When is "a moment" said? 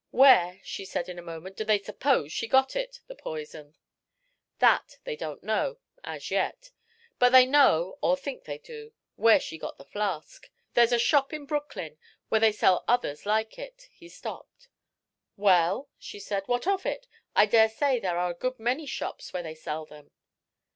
1.19-1.55